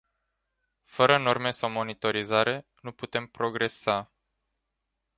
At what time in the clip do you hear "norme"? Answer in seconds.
1.17-1.51